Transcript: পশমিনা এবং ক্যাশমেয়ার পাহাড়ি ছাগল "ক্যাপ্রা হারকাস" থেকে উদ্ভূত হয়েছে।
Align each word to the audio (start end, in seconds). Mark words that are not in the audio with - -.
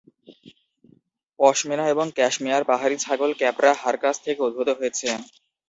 পশমিনা 1.39 1.85
এবং 1.89 2.05
ক্যাশমেয়ার 2.17 2.63
পাহাড়ি 2.63 2.95
ছাগল 2.99 3.31
"ক্যাপ্রা 3.37 3.71
হারকাস" 3.81 4.15
থেকে 4.25 4.41
উদ্ভূত 4.43 4.69
হয়েছে। 4.79 5.07